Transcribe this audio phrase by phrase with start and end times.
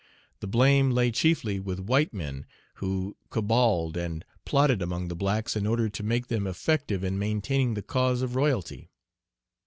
[0.39, 5.67] The blame lay chiefly with white men, who caballed and plotted among the blacks in
[5.67, 8.89] order to make them effective in maintaining the cause of royalty.